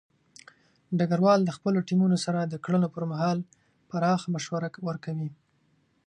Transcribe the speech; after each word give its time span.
ډګروال 0.97 1.39
د 1.45 1.49
خپلو 1.57 1.79
ټیمونو 1.87 2.17
سره 2.25 2.39
د 2.45 2.55
کړنو 2.63 2.87
پر 2.95 3.03
مهال 3.11 3.37
پراخه 3.89 4.27
مشوره 4.35 4.69
ورکوي. 4.87 5.29